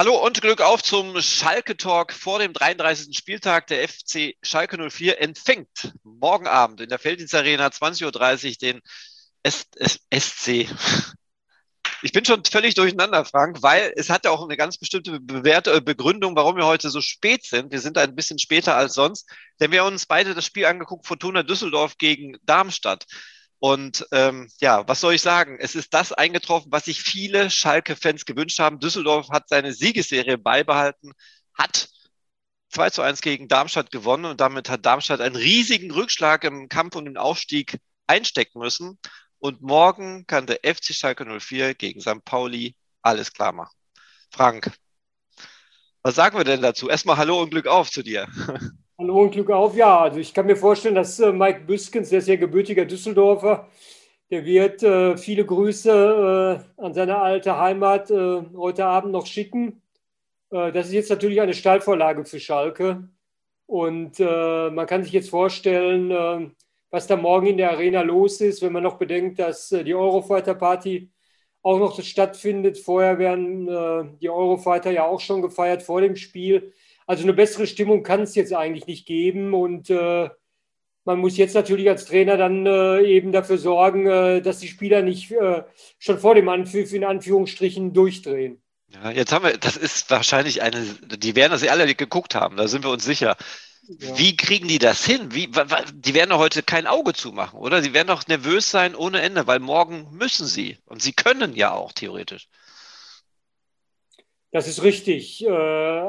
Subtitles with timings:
[0.00, 3.14] Hallo und Glück auf zum Schalke Talk vor dem 33.
[3.14, 3.66] Spieltag.
[3.66, 8.80] Der FC Schalke 04 empfängt morgen Abend in der Felddienst Arena 20.30 Uhr den
[9.42, 10.66] S S SC.
[12.00, 15.74] Ich bin schon völlig durcheinander, Frank, weil es hat ja auch eine ganz bestimmte bewährte
[15.74, 17.70] äh, Begründung, warum wir heute so spät sind.
[17.70, 19.28] Wir sind ein bisschen später als sonst,
[19.60, 23.04] denn wir haben uns beide das Spiel angeguckt, Fortuna Düsseldorf gegen Darmstadt.
[23.60, 25.58] Und ähm, ja, was soll ich sagen?
[25.60, 28.80] Es ist das eingetroffen, was sich viele Schalke-Fans gewünscht haben.
[28.80, 31.12] Düsseldorf hat seine Siegesserie beibehalten,
[31.54, 31.90] hat
[32.70, 36.96] 2 zu 1 gegen Darmstadt gewonnen und damit hat Darmstadt einen riesigen Rückschlag im Kampf
[36.96, 38.98] um den Aufstieg einstecken müssen.
[39.38, 42.24] Und morgen kann der FC Schalke 04 gegen St.
[42.24, 43.76] Pauli alles klar machen.
[44.30, 44.72] Frank,
[46.02, 46.88] was sagen wir denn dazu?
[46.88, 48.26] Erstmal Hallo und Glück auf zu dir.
[49.00, 49.74] Hallo und Glück auf.
[49.76, 53.66] Ja, also ich kann mir vorstellen, dass äh, Mike Büskens, der ist ja gebürtiger Düsseldorfer,
[54.30, 59.80] der wird äh, viele Grüße äh, an seine alte Heimat äh, heute Abend noch schicken.
[60.50, 63.08] Äh, das ist jetzt natürlich eine Stallvorlage für Schalke.
[63.64, 66.54] Und äh, man kann sich jetzt vorstellen,
[66.90, 70.54] was da morgen in der Arena los ist, wenn man noch bedenkt, dass die Eurofighter
[70.54, 71.10] Party
[71.62, 72.76] auch noch stattfindet.
[72.76, 76.74] Vorher werden die Eurofighter ja auch schon gefeiert vor dem Spiel.
[77.10, 80.30] Also eine bessere Stimmung kann es jetzt eigentlich nicht geben und äh,
[81.04, 85.02] man muss jetzt natürlich als Trainer dann äh, eben dafür sorgen, äh, dass die Spieler
[85.02, 85.64] nicht äh,
[85.98, 88.62] schon vor dem Anpfiff in Anführungsstrichen durchdrehen.
[88.94, 92.68] Ja, jetzt haben wir, das ist wahrscheinlich eine, die werden das alle geguckt haben, da
[92.68, 93.36] sind wir uns sicher.
[93.88, 94.16] Ja.
[94.16, 95.34] Wie kriegen die das hin?
[95.34, 97.82] Wie, die werden doch heute kein Auge zumachen, oder?
[97.82, 100.78] Sie werden doch nervös sein ohne Ende, weil morgen müssen sie.
[100.86, 102.46] Und sie können ja auch theoretisch.
[104.52, 105.44] Das ist richtig.
[105.44, 106.08] Äh,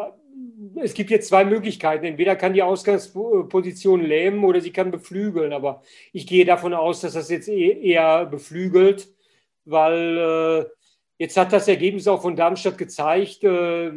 [0.75, 2.05] es gibt jetzt zwei Möglichkeiten.
[2.05, 5.53] Entweder kann die Ausgangsposition lähmen oder sie kann beflügeln.
[5.53, 5.81] Aber
[6.13, 9.09] ich gehe davon aus, dass das jetzt e-, eher beflügelt,
[9.65, 10.65] weil äh,
[11.17, 13.91] jetzt hat das Ergebnis auch von Darmstadt gezeigt, äh,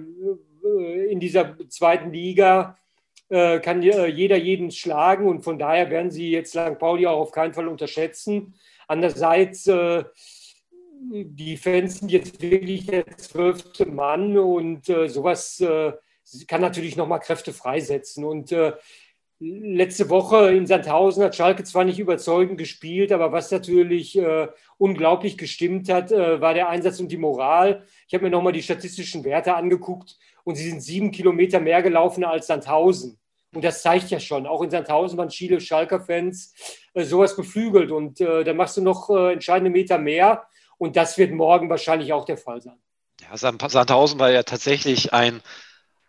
[1.11, 2.79] in dieser zweiten Liga
[3.29, 6.79] äh, kann jeder jeden schlagen und von daher werden sie jetzt St.
[6.79, 8.55] Pauli auch auf keinen Fall unterschätzen.
[8.89, 9.69] Andererseits
[11.11, 15.93] die Fans sind jetzt wirklich der zwölfte Mann und äh, sowas äh,
[16.49, 18.25] kann natürlich nochmal Kräfte freisetzen.
[18.25, 18.73] Und äh,
[19.41, 24.49] letzte Woche in Sandhausen hat Schalke zwar nicht überzeugend gespielt, aber was natürlich äh,
[24.79, 27.85] unglaublich gestimmt hat, äh, war der Einsatz und die Moral.
[28.07, 32.25] Ich habe mir nochmal die statistischen Werte angeguckt und sie sind sieben Kilometer mehr gelaufen
[32.25, 33.19] als Sandhausen.
[33.55, 36.55] Und das zeigt ja schon, auch in Sandhausen waren viele Schalker-Fans
[36.95, 37.91] äh, sowas beflügelt.
[37.91, 40.47] Und äh, da machst du noch äh, entscheidende Meter mehr.
[40.77, 42.79] Und das wird morgen wahrscheinlich auch der Fall sein.
[43.21, 45.41] Ja, Sandhausen war ja tatsächlich ein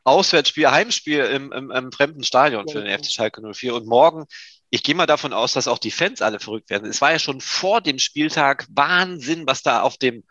[0.05, 3.75] Auswärtsspiel, Heimspiel im, im, im fremden Stadion für den FC Schalke 04.
[3.75, 4.25] Und morgen,
[4.69, 6.89] ich gehe mal davon aus, dass auch die Fans alle verrückt werden.
[6.89, 10.23] Es war ja schon vor dem Spieltag Wahnsinn, was da auf dem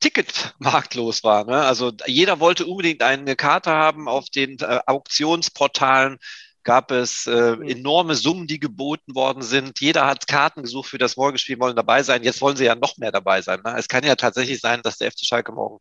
[0.00, 1.44] Ticketmarkt los war.
[1.44, 1.62] Ne?
[1.62, 6.18] Also jeder wollte unbedingt eine Karte haben auf den äh, Auktionsportalen
[6.64, 7.62] gab es äh, mhm.
[7.68, 9.80] enorme Summen, die geboten worden sind.
[9.80, 12.22] Jeder hat Karten gesucht für das Morgenspiel, wollen dabei sein.
[12.22, 13.60] Jetzt wollen sie ja noch mehr dabei sein.
[13.64, 13.74] Ne?
[13.76, 15.78] Es kann ja tatsächlich sein, dass der FC Schalke morgen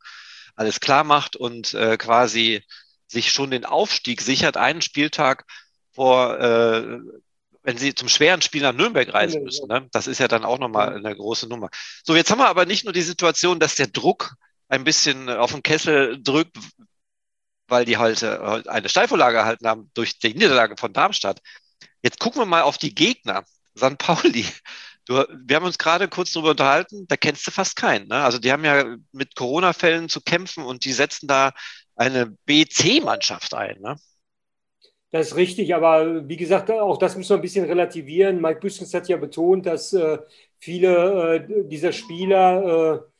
[0.55, 2.63] alles klar macht und äh, quasi
[3.11, 5.45] sich schon den Aufstieg sichert, einen Spieltag
[5.93, 6.99] vor, äh,
[7.63, 9.67] wenn sie zum schweren Spiel nach Nürnberg reisen müssen.
[9.67, 9.87] Ne?
[9.91, 11.69] Das ist ja dann auch nochmal eine große Nummer.
[12.03, 14.33] So, jetzt haben wir aber nicht nur die Situation, dass der Druck
[14.69, 16.57] ein bisschen auf den Kessel drückt,
[17.67, 21.41] weil die halt, äh, eine Steilvorlage erhalten haben durch die Niederlage von Darmstadt.
[22.01, 23.43] Jetzt gucken wir mal auf die Gegner.
[23.77, 23.97] St.
[23.97, 24.45] Pauli.
[25.05, 28.07] Du, wir haben uns gerade kurz darüber unterhalten, da kennst du fast keinen.
[28.07, 28.23] Ne?
[28.23, 31.53] Also die haben ja mit Corona-Fällen zu kämpfen und die setzen da
[32.01, 33.79] eine BC-Mannschaft ein.
[33.79, 33.95] Ne?
[35.11, 38.41] Das ist richtig, aber wie gesagt, auch das müssen wir ein bisschen relativieren.
[38.41, 40.17] Mike Büskens hat ja betont, dass äh,
[40.57, 43.11] viele äh, dieser Spieler äh,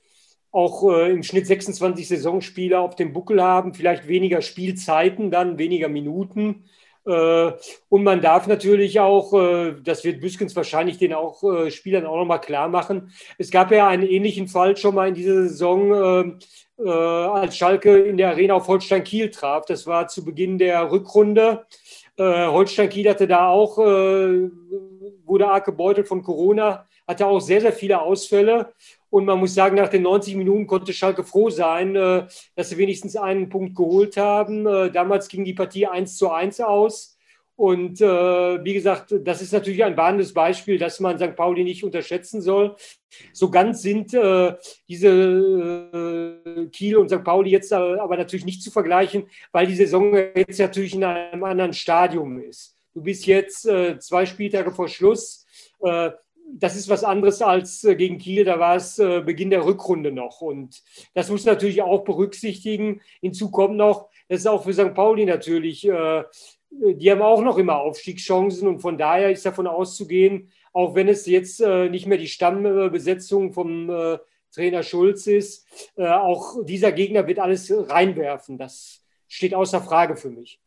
[0.51, 5.87] auch äh, im Schnitt 26 Saisonspiele auf dem Buckel haben, vielleicht weniger Spielzeiten, dann weniger
[5.87, 6.65] Minuten.
[7.05, 7.51] Äh,
[7.89, 12.17] und man darf natürlich auch, äh, das wird Büskens wahrscheinlich den auch äh, Spielern auch
[12.17, 13.11] nochmal klar machen.
[13.37, 16.39] Es gab ja einen ähnlichen Fall schon mal in dieser Saison,
[16.83, 19.65] als Schalke in der Arena auf Holstein Kiel traf.
[19.65, 21.67] Das war zu Beginn der Rückrunde.
[22.17, 28.01] Holstein Kiel hatte da auch, wurde arg gebeutelt von Corona, hatte auch sehr, sehr viele
[28.01, 28.73] Ausfälle.
[29.11, 32.25] Und man muss sagen, nach den 90 Minuten konnte Schalke froh sein, äh,
[32.55, 34.65] dass sie wenigstens einen Punkt geholt haben.
[34.65, 37.17] Äh, damals ging die Partie 1 zu 1 aus.
[37.57, 38.05] Und äh,
[38.63, 41.35] wie gesagt, das ist natürlich ein warnendes Beispiel, dass man St.
[41.35, 42.75] Pauli nicht unterschätzen soll.
[43.33, 44.55] So ganz sind äh,
[44.87, 45.09] diese
[46.47, 47.23] äh, Kiel und St.
[47.23, 51.73] Pauli jetzt aber natürlich nicht zu vergleichen, weil die Saison jetzt natürlich in einem anderen
[51.73, 52.77] Stadium ist.
[52.93, 55.45] Du bist jetzt äh, zwei Spieltage vor Schluss
[56.53, 60.11] das ist was anderes als äh, gegen Kiel, da war es äh, Beginn der Rückrunde
[60.11, 60.41] noch.
[60.41, 60.83] Und
[61.13, 63.01] das muss natürlich auch berücksichtigen.
[63.21, 64.93] Hinzu kommt noch, das ist auch für St.
[64.93, 66.23] Pauli natürlich, äh,
[66.71, 71.25] die haben auch noch immer Aufstiegschancen und von daher ist davon auszugehen, auch wenn es
[71.25, 73.91] jetzt nicht mehr die Stammbesetzung vom
[74.53, 75.67] Trainer Schulz ist,
[75.97, 78.57] auch dieser Gegner wird alles reinwerfen.
[78.57, 80.61] Das steht außer Frage für mich.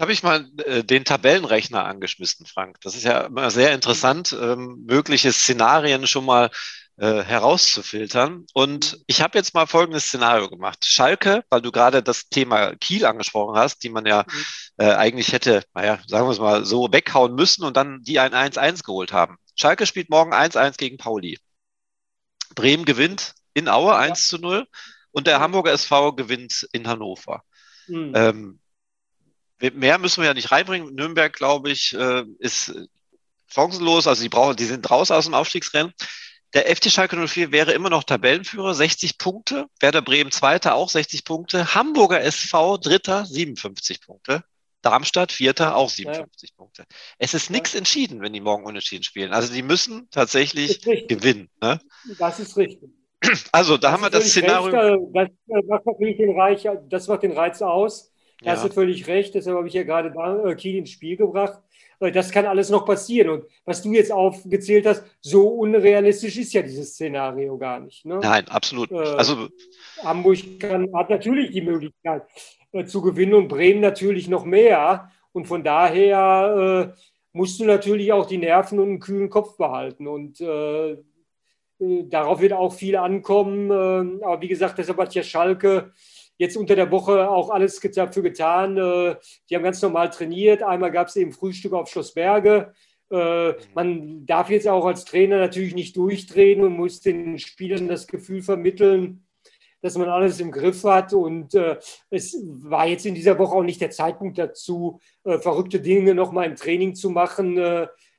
[0.00, 2.80] Habe ich mal äh, den Tabellenrechner angeschmissen, Frank.
[2.80, 6.50] Das ist ja immer sehr interessant, ähm, mögliche Szenarien schon mal
[6.96, 8.46] äh, herauszufiltern.
[8.54, 10.86] Und ich habe jetzt mal folgendes Szenario gemacht.
[10.86, 14.44] Schalke, weil du gerade das Thema Kiel angesprochen hast, die man ja mhm.
[14.78, 18.32] äh, eigentlich hätte, naja, sagen wir es mal, so weghauen müssen und dann die ein
[18.32, 19.36] 1-1 geholt haben.
[19.54, 21.38] Schalke spielt morgen 1-1 gegen Pauli.
[22.54, 24.66] Bremen gewinnt in Aue 1 zu 0
[25.10, 27.42] und der Hamburger SV gewinnt in Hannover.
[27.86, 28.12] Mhm.
[28.14, 28.60] Ähm,
[29.60, 30.94] Mehr müssen wir ja nicht reinbringen.
[30.94, 32.74] Nürnberg, glaube ich, äh, ist
[33.46, 34.06] chancenlos.
[34.06, 35.92] Also die brauchen, die sind raus aus dem Aufstiegsrennen.
[36.52, 39.66] Der FC Schalke 04 wäre immer noch Tabellenführer, 60 Punkte.
[39.78, 41.74] Werder Bremen Zweiter, auch 60 Punkte.
[41.74, 44.42] Hamburger SV Dritter, 57 Punkte.
[44.82, 46.54] Darmstadt Vierter, auch 57 ja.
[46.56, 46.84] Punkte.
[47.18, 47.78] Es ist nichts ja.
[47.78, 49.32] entschieden, wenn die morgen unentschieden spielen.
[49.32, 51.50] Also die müssen tatsächlich gewinnen.
[51.60, 51.80] Ne?
[52.18, 52.90] Das ist richtig.
[53.52, 55.10] Also da das haben wir das Szenario.
[55.14, 58.10] Recht, das, macht natürlich den Reich, das macht den Reiz aus.
[58.42, 58.52] Ja.
[58.52, 60.08] hast du völlig recht, deshalb habe ich ja gerade
[60.48, 61.60] äh, Kiel ins Spiel gebracht.
[62.00, 63.30] Äh, das kann alles noch passieren.
[63.30, 68.04] Und was du jetzt aufgezählt hast, so unrealistisch ist ja dieses Szenario gar nicht.
[68.04, 68.18] Ne?
[68.22, 68.90] Nein, absolut.
[68.90, 69.48] Äh, also,
[70.02, 72.22] Hamburg kann, hat natürlich die Möglichkeit
[72.72, 75.10] äh, zu gewinnen und Bremen natürlich noch mehr.
[75.32, 77.00] Und von daher äh,
[77.32, 80.08] musst du natürlich auch die Nerven und einen kühlen Kopf behalten.
[80.08, 80.96] Und äh,
[81.78, 83.70] darauf wird auch viel ankommen.
[83.70, 85.92] aber wie gesagt, deshalb hat ja Schalke
[86.40, 88.76] jetzt unter der Woche auch alles dafür getan.
[88.78, 89.16] Äh,
[89.48, 90.62] die haben ganz normal trainiert.
[90.62, 92.72] Einmal gab es eben Frühstück auf Schloss Berge.
[93.10, 98.06] Äh, man darf jetzt auch als Trainer natürlich nicht durchdrehen und muss den Spielern das
[98.06, 99.26] Gefühl vermitteln,
[99.82, 101.12] dass man alles im Griff hat.
[101.12, 101.76] Und äh,
[102.08, 106.56] es war jetzt in dieser Woche auch nicht der Zeitpunkt dazu, verrückte Dinge nochmal im
[106.56, 107.56] Training zu machen.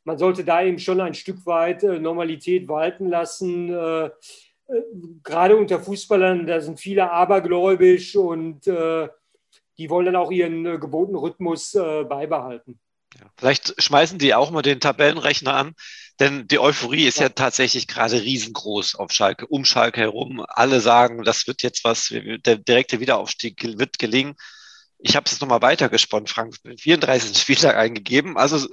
[0.03, 3.73] man sollte da eben schon ein Stück weit Normalität walten lassen
[5.23, 9.09] gerade unter Fußballern, da sind viele abergläubisch und äh,
[9.77, 12.79] die wollen dann auch ihren äh, gebotenen Rhythmus äh, beibehalten.
[13.19, 15.73] Ja, vielleicht schmeißen die auch mal den Tabellenrechner an,
[16.19, 20.45] denn die Euphorie ist ja, ja tatsächlich gerade riesengroß auf Schalke, um Schalke herum.
[20.47, 24.35] Alle sagen, das wird jetzt was, der direkte Wiederaufstieg wird gelingen.
[24.99, 27.37] Ich habe es nochmal weitergesponnen, Frank, 34.
[27.41, 28.37] Spieltag eingegeben.
[28.37, 28.67] Also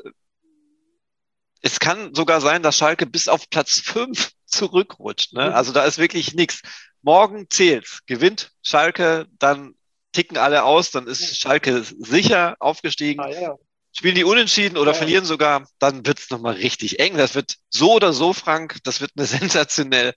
[1.62, 5.32] es kann sogar sein, dass Schalke bis auf Platz 5 zurückrutscht.
[5.32, 5.46] Ne?
[5.46, 5.54] Mhm.
[5.54, 6.62] Also da ist wirklich nichts.
[7.02, 8.00] Morgen zählt's.
[8.06, 9.74] Gewinnt Schalke, dann
[10.12, 13.20] ticken alle aus, dann ist Schalke sicher aufgestiegen.
[13.20, 13.56] Ah, ja.
[13.92, 14.96] Spielen die unentschieden oder ja.
[14.96, 17.16] verlieren sogar, dann wird's nochmal richtig eng.
[17.16, 20.14] Das wird so oder so, Frank, das wird eine sensationell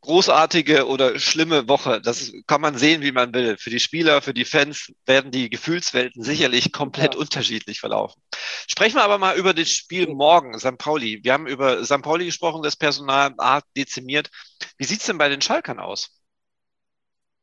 [0.00, 2.00] großartige oder schlimme Woche.
[2.00, 3.56] Das kann man sehen, wie man will.
[3.58, 7.20] Für die Spieler, für die Fans werden die Gefühlswelten sicherlich komplett ja.
[7.20, 8.22] unterschiedlich verlaufen.
[8.66, 10.78] Sprechen wir aber mal über das Spiel morgen, St.
[10.78, 11.20] Pauli.
[11.22, 12.02] Wir haben über St.
[12.02, 14.30] Pauli gesprochen, das Personal Art dezimiert.
[14.76, 16.18] Wie sieht's denn bei den Schalkern aus?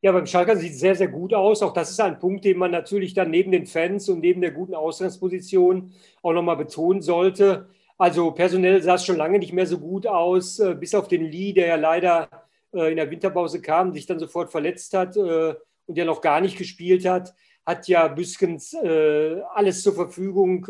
[0.01, 1.63] Ja, beim Schalkern sieht es sehr, sehr gut aus.
[1.63, 4.51] Auch das ist ein Punkt, den man natürlich dann neben den Fans und neben der
[4.51, 7.69] guten Ausgangsposition auch nochmal betonen sollte.
[7.98, 11.24] Also personell sah es schon lange nicht mehr so gut aus, äh, bis auf den
[11.24, 12.30] Lee, der ja leider
[12.75, 15.56] äh, in der Winterpause kam, sich dann sofort verletzt hat äh,
[15.88, 17.33] und der noch gar nicht gespielt hat,
[17.66, 20.67] hat ja Büskens alles zur Verfügung,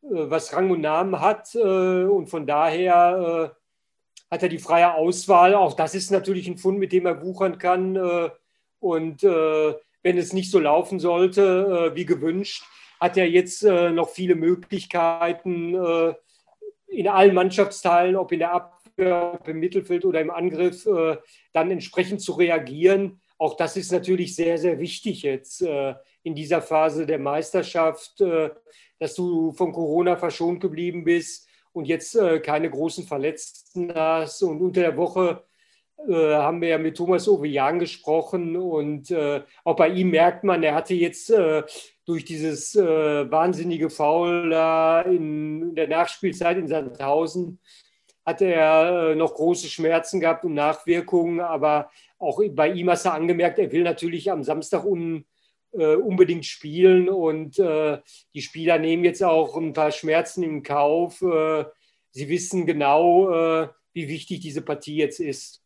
[0.00, 1.54] was Rang und Namen hat.
[1.54, 3.54] und von daher
[4.30, 5.54] hat er die freie Auswahl.
[5.54, 8.30] Auch das ist natürlich ein Fund, mit dem er wuchern kann.
[8.80, 12.64] und wenn es nicht so laufen sollte wie gewünscht,
[13.00, 15.74] hat er jetzt noch viele Möglichkeiten,
[16.88, 21.16] in allen Mannschaftsteilen, ob in der Abwehr, im Mittelfeld oder im Angriff, äh,
[21.52, 23.20] dann entsprechend zu reagieren.
[23.38, 28.50] Auch das ist natürlich sehr, sehr wichtig jetzt äh, in dieser Phase der Meisterschaft, äh,
[28.98, 34.42] dass du von Corona verschont geblieben bist und jetzt äh, keine großen Verletzten hast.
[34.42, 35.44] Und unter der Woche
[36.06, 40.62] äh, haben wir ja mit Thomas Ovejan gesprochen und äh, auch bei ihm merkt man,
[40.62, 41.32] er hatte jetzt
[42.04, 44.52] durch dieses äh, wahnsinnige Foul
[45.06, 47.60] in der Nachspielzeit in Sandhausen
[48.28, 53.12] hatte er äh, noch große Schmerzen gehabt und Nachwirkungen, aber auch bei ihm hast du
[53.12, 55.24] angemerkt, er will natürlich am Samstag un,
[55.72, 57.98] äh, unbedingt spielen und äh,
[58.34, 61.22] die Spieler nehmen jetzt auch ein paar Schmerzen in Kauf.
[61.22, 61.64] Äh,
[62.10, 65.62] sie wissen genau, äh, wie wichtig diese Partie jetzt ist.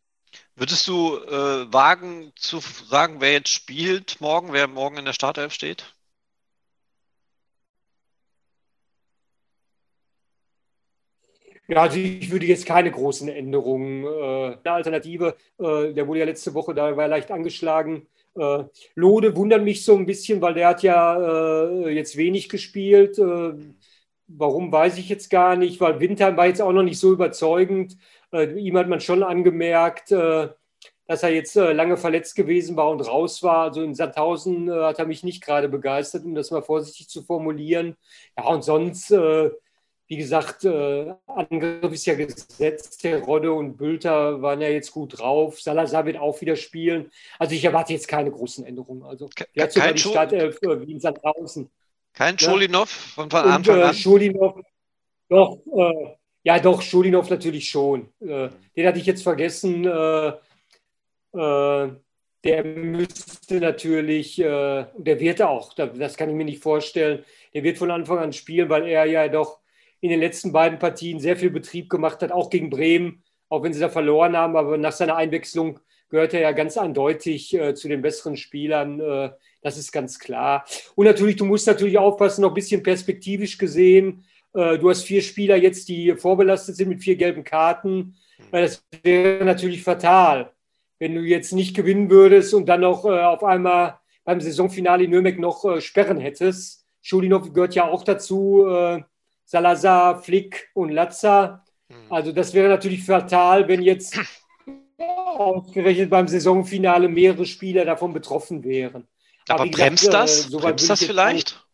[0.55, 5.95] Würdest du wagen zu sagen, wer jetzt spielt morgen, wer morgen in der Startelf steht?
[11.69, 14.05] Ja, also ich würde jetzt keine großen Änderungen.
[14.05, 18.07] Äh, eine Alternative, äh, der wurde ja letzte Woche, da war leicht angeschlagen.
[18.35, 23.19] Äh, Lode wundert mich so ein bisschen, weil der hat ja jetzt wenig gespielt.
[24.29, 27.97] Warum weiß ich jetzt gar nicht, weil Winter war jetzt auch noch nicht so überzeugend.
[28.33, 33.65] Ihm hat man schon angemerkt, dass er jetzt lange verletzt gewesen war und raus war.
[33.65, 37.97] Also in Sandhausen hat er mich nicht gerade begeistert, um das mal vorsichtig zu formulieren.
[38.39, 39.11] Ja, und sonst
[40.13, 43.03] wie gesagt, äh, Angriff ist ja gesetzt.
[43.03, 45.59] Der Rodde und Bülter waren ja jetzt gut drauf.
[45.59, 47.11] Salazar wird auch wieder spielen.
[47.39, 49.05] Also ich erwarte jetzt keine großen Änderungen.
[49.05, 51.71] Also jetzt sogar die Startelf äh, wie in Sandhausen.
[52.13, 53.95] Kein Scholinov von, von Anfang und, äh, an?
[53.95, 54.61] Scholinov,
[55.31, 56.15] doch, äh,
[56.45, 58.13] ja doch, Scholinov natürlich schon.
[58.21, 59.87] Äh, den hatte ich jetzt vergessen.
[59.87, 60.33] Äh,
[62.45, 67.91] der müsste natürlich, der wird auch, das kann ich mir nicht vorstellen, der wird von
[67.91, 69.62] Anfang an spielen, weil er ja doch
[70.03, 73.73] in den letzten beiden Partien sehr viel Betrieb gemacht hat, auch gegen Bremen, auch wenn
[73.73, 74.57] sie da verloren haben.
[74.57, 75.79] Aber nach seiner Einwechslung
[76.11, 79.01] gehört er ja ganz eindeutig äh, zu den besseren Spielern.
[79.01, 79.31] Äh,
[79.63, 80.67] das ist ganz klar.
[80.97, 84.25] Und natürlich, du musst natürlich aufpassen, noch ein bisschen perspektivisch gesehen.
[84.55, 88.17] Äh, du hast vier Spieler jetzt, die vorbelastet sind mit vier gelben Karten.
[88.51, 90.51] das wäre natürlich fatal,
[90.99, 95.11] wenn du jetzt nicht gewinnen würdest und dann noch äh, auf einmal beim Saisonfinale in
[95.11, 96.85] Nürnberg noch äh, Sperren hättest.
[97.03, 98.67] Schulinov gehört ja auch dazu.
[99.53, 101.63] Salazar, Flick und Latza.
[101.91, 101.95] Mhm.
[102.11, 104.19] Also das wäre natürlich fatal, wenn jetzt
[104.97, 109.07] ausgerechnet beim Saisonfinale mehrere Spieler davon betroffen wären.
[109.49, 110.51] Aber, Aber bremst gesagt, das?
[110.51, 111.67] Äh, bremst das vielleicht?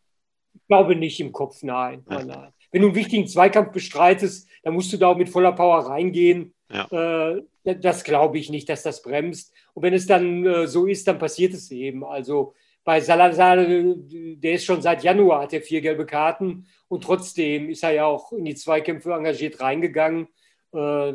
[0.54, 2.52] ich glaube nicht im Kopf, nein, nein, nein.
[2.73, 6.54] Wenn du einen wichtigen Zweikampf bestreitest, dann musst du da auch mit voller Power reingehen.
[6.73, 7.35] Ja.
[7.35, 9.52] Äh, das glaube ich nicht, dass das bremst.
[9.75, 12.04] Und wenn es dann äh, so ist, dann passiert es eben.
[12.04, 12.54] Also
[12.88, 17.83] bei Salazar, der ist schon seit Januar, hat er vier gelbe Karten und trotzdem ist
[17.83, 20.28] er ja auch in die Zweikämpfe engagiert reingegangen.
[20.73, 21.12] Äh,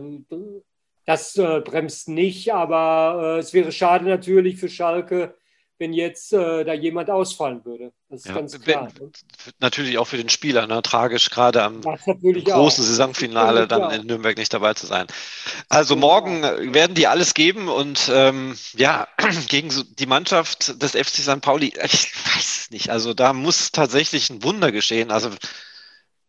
[1.03, 5.33] das äh, bremst nicht, aber äh, es wäre schade natürlich für Schalke,
[5.83, 7.91] wenn jetzt äh, da jemand ausfallen würde.
[8.07, 8.87] Das ist ja, ganz klar.
[8.97, 9.11] Wenn,
[9.59, 10.81] natürlich auch für den Spieler, ne?
[10.81, 12.71] tragisch, gerade am großen auch.
[12.71, 15.07] Saisonfinale dann in Nürnberg nicht dabei zu sein.
[15.67, 19.09] Also morgen werden die alles geben und ähm, ja,
[19.49, 21.41] gegen die Mannschaft des FC St.
[21.41, 22.89] Pauli, ich weiß es nicht.
[22.89, 25.11] Also da muss tatsächlich ein Wunder geschehen.
[25.11, 25.31] Also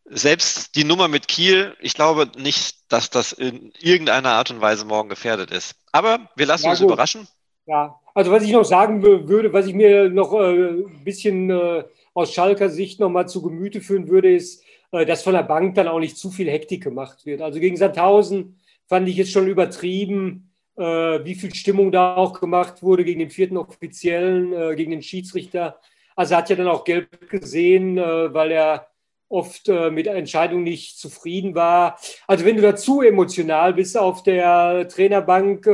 [0.04, 4.84] selbst die Nummer mit Kiel, ich glaube nicht, dass das in irgendeiner Art und Weise
[4.84, 5.76] morgen gefährdet ist.
[5.92, 6.88] Aber wir lassen ja, uns gut.
[6.88, 7.28] überraschen.
[7.66, 11.84] Ja, also was ich noch sagen würde, was ich mir noch äh, ein bisschen äh,
[12.14, 15.74] aus Schalker Sicht noch mal zu Gemüte führen würde, ist, äh, dass von der Bank
[15.74, 17.42] dann auch nicht zu viel Hektik gemacht wird.
[17.42, 22.82] Also gegen Sandhausen fand ich jetzt schon übertrieben, äh, wie viel Stimmung da auch gemacht
[22.82, 25.80] wurde gegen den vierten Offiziellen, äh, gegen den Schiedsrichter.
[26.14, 28.88] Also er hat ja dann auch gelb gesehen, äh, weil er
[29.28, 31.98] oft mit der Entscheidung nicht zufrieden war.
[32.28, 35.66] Also wenn du dazu emotional bist auf der Trainerbank,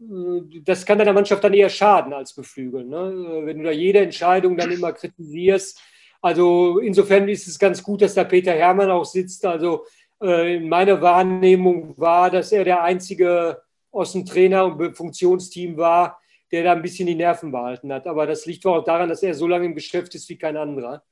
[0.00, 2.88] das kann deiner Mannschaft dann eher schaden als beflügeln.
[2.88, 3.42] Ne?
[3.44, 5.78] Wenn du da jede Entscheidung dann immer kritisierst.
[6.22, 9.44] Also insofern ist es ganz gut, dass da Peter Hermann auch sitzt.
[9.44, 9.84] Also
[10.22, 16.20] äh, in meiner Wahrnehmung war, dass er der einzige aus dem Trainer- und Funktionsteam war,
[16.50, 18.06] der da ein bisschen die Nerven behalten hat.
[18.06, 21.02] Aber das liegt auch daran, dass er so lange im Geschäft ist wie kein anderer.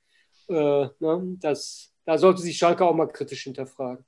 [0.48, 1.36] Äh, ne?
[1.40, 4.04] das, da sollte sich Schalke auch mal kritisch hinterfragen.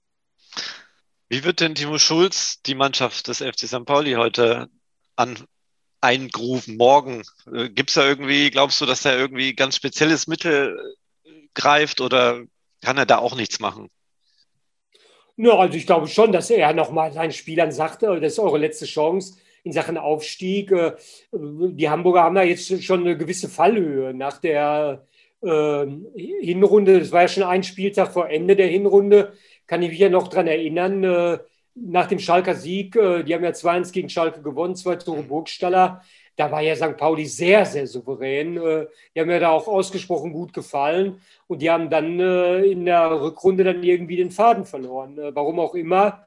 [1.33, 3.85] Wie wird denn Timo Schulz die Mannschaft des FC St.
[3.85, 4.69] Pauli heute
[5.15, 5.39] an,
[6.01, 7.23] eingrufen, morgen?
[7.55, 10.77] Äh, Gibt es da irgendwie, glaubst du, dass er irgendwie ganz spezielles Mittel
[11.25, 12.43] äh, greift oder
[12.83, 13.91] kann er da auch nichts machen?
[15.37, 18.87] Ja, also ich glaube schon, dass er nochmal seinen Spielern sagte, das ist eure letzte
[18.87, 20.73] Chance in Sachen Aufstieg.
[20.73, 20.97] Äh,
[21.31, 25.07] die Hamburger haben da jetzt schon eine gewisse Fallhöhe nach der
[25.43, 26.99] Hinrunde.
[26.99, 29.33] Das war ja schon ein Spieltag vor Ende der Hinrunde
[29.71, 31.39] kann ich mich ja noch daran erinnern, äh,
[31.77, 36.03] nach dem Schalker Sieg, äh, die haben ja 2-1 gegen Schalke gewonnen, zwei Tore Burgstaller,
[36.35, 36.97] da war ja St.
[36.97, 38.57] Pauli sehr, sehr souverän.
[38.57, 43.23] Äh, die haben mir da auch ausgesprochen gut gefallen und die haben dann in der
[43.23, 46.27] Rückrunde dann irgendwie den Faden verloren, warum auch immer.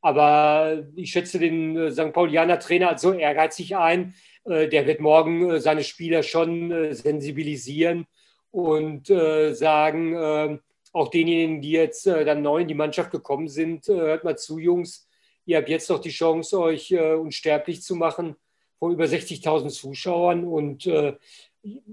[0.00, 2.12] Aber ich schätze den St.
[2.14, 4.14] Paulianer Trainer als so ehrgeizig ein,
[4.46, 8.06] der wird morgen seine Spieler schon sensibilisieren
[8.52, 10.60] und sagen,
[10.92, 14.36] auch denjenigen, die jetzt äh, dann neu in die Mannschaft gekommen sind, äh, hört mal
[14.36, 15.08] zu, Jungs,
[15.48, 18.36] ihr habt jetzt noch die Chance, euch äh, unsterblich zu machen
[18.78, 20.44] vor über 60.000 Zuschauern.
[20.44, 21.14] Und äh,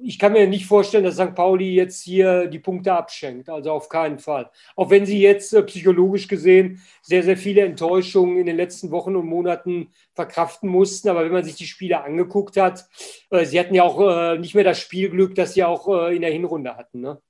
[0.03, 1.33] ich kann mir nicht vorstellen, dass St.
[1.33, 3.49] Pauli jetzt hier die Punkte abschenkt.
[3.49, 4.51] Also auf keinen Fall.
[4.75, 9.15] Auch wenn sie jetzt äh, psychologisch gesehen sehr, sehr viele Enttäuschungen in den letzten Wochen
[9.15, 11.09] und Monaten verkraften mussten.
[11.09, 12.87] Aber wenn man sich die Spiele angeguckt hat,
[13.31, 16.75] äh, sie hatten ja auch nicht mehr das Spielglück, das sie auch in der Hinrunde
[16.75, 16.99] hatten.
[16.99, 17.21] Ne?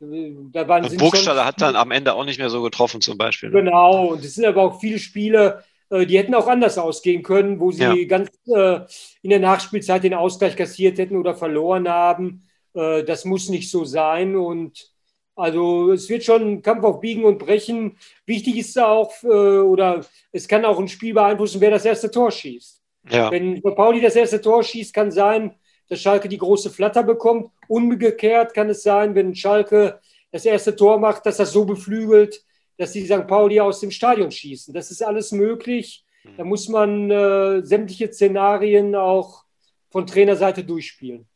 [0.00, 0.50] Mhm.
[0.52, 3.50] Da waren, und Burgstaller hat dann am Ende auch nicht mehr so getroffen, zum Beispiel.
[3.50, 3.62] Ne?
[3.62, 7.60] Genau, und es sind aber auch viele Spiele, äh, die hätten auch anders ausgehen können,
[7.60, 8.04] wo sie ja.
[8.06, 8.80] ganz äh,
[9.22, 12.46] in der Nachspielzeit den Ausgleich kassiert hätten oder verloren haben.
[12.74, 14.36] Äh, das muss nicht so sein.
[14.36, 14.90] Und
[15.36, 17.98] also es wird schon ein Kampf auf Biegen und Brechen.
[18.24, 22.82] Wichtig ist auch, oder es kann auch ein Spiel beeinflussen, wer das erste Tor schießt.
[23.10, 23.30] Ja.
[23.30, 25.54] Wenn Pauli das erste Tor schießt, kann sein,
[25.88, 27.50] dass Schalke die große Flatter bekommt.
[27.68, 30.00] Umgekehrt kann es sein, wenn Schalke
[30.32, 32.42] das erste Tor macht, dass das so beflügelt,
[32.76, 33.26] dass die St.
[33.26, 34.74] Pauli aus dem Stadion schießen.
[34.74, 36.04] Das ist alles möglich.
[36.36, 39.44] Da muss man äh, sämtliche Szenarien auch
[39.90, 41.26] von Trainerseite durchspielen.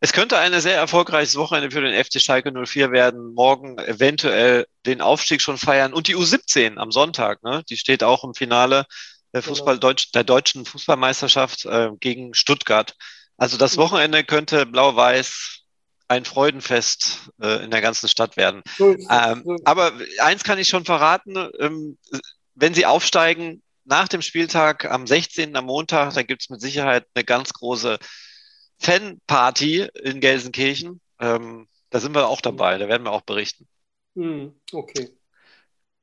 [0.00, 3.32] Es könnte ein sehr erfolgreiches Wochenende für den FC Schalke 04 werden.
[3.32, 7.42] Morgen eventuell den Aufstieg schon feiern und die U17 am Sonntag.
[7.42, 7.62] Ne?
[7.68, 8.86] Die steht auch im Finale
[9.32, 9.54] der, genau.
[9.54, 9.88] Fußball, genau.
[9.88, 12.94] Deutsch, der deutschen Fußballmeisterschaft äh, gegen Stuttgart.
[13.36, 15.60] Also das Wochenende könnte blau-weiß
[16.08, 18.62] ein Freudenfest äh, in der ganzen Stadt werden.
[18.78, 21.98] Ähm, aber eins kann ich schon verraten, ähm,
[22.54, 25.54] wenn Sie aufsteigen nach dem Spieltag am 16.
[25.56, 27.98] am Montag, da gibt es mit Sicherheit eine ganz große
[28.78, 31.00] Fanparty in Gelsenkirchen.
[31.20, 33.66] Ähm, da sind wir auch dabei, da werden wir auch berichten.
[34.14, 35.10] Hm, okay.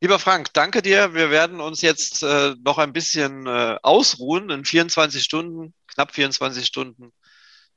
[0.01, 1.13] Lieber Frank, danke dir.
[1.13, 6.65] Wir werden uns jetzt äh, noch ein bisschen äh, ausruhen in 24 Stunden, knapp 24
[6.65, 7.13] Stunden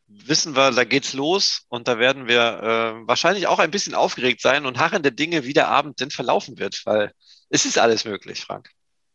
[0.08, 4.40] wissen wir, da geht's los und da werden wir äh, wahrscheinlich auch ein bisschen aufgeregt
[4.40, 7.12] sein und harren der Dinge, wie der Abend denn verlaufen wird, weil
[7.50, 8.70] es ist alles möglich, Frank.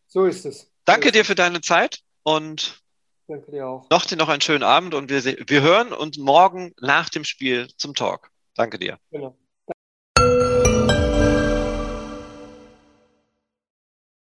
[0.08, 0.70] So ist es.
[0.86, 2.82] Danke so dir für deine Zeit und
[3.28, 3.90] Danke dir auch.
[3.90, 7.70] noch dir noch einen schönen Abend und wir, wir hören uns morgen nach dem Spiel
[7.78, 8.30] zum Talk.
[8.56, 8.98] Danke dir.
[9.12, 9.38] Genau.